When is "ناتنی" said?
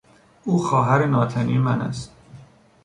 1.05-1.57